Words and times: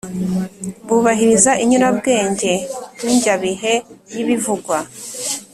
bubahiriza 0.87 1.51
inyurabwenge 1.63 2.53
n’injyabihe 3.03 3.73
y’ibivugwa. 4.13 4.77